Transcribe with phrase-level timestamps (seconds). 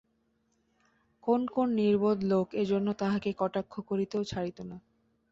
[1.23, 4.77] কোন কোন নির্বোধ লোক এ-জন্য তাঁহাকে কটাক্ষ করিতেও ছাড়িত না।